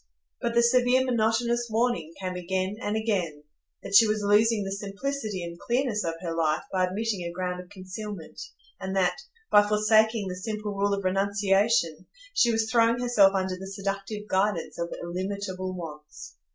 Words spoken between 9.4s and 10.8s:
by forsaking the simple